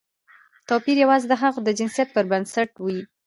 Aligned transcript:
توپیر 0.67 0.95
یوازې 1.03 1.27
د 1.29 1.33
هغوی 1.41 1.61
د 1.65 1.69
جنسیت 1.79 2.07
پر 2.15 2.25
بنسټ 2.31 2.69
وي. 2.83 2.99